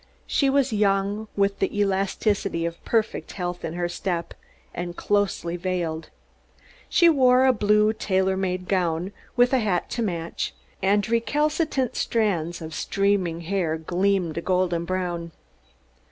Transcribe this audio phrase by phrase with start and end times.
[0.25, 4.33] She was young, with the elasticity of perfect health in her step;
[4.73, 6.09] and closely veiled.
[6.89, 12.73] She wore a blue tailor made gown, with hat to match; and recalcitrant strands of
[13.43, 15.33] hair gleamed a golden brown.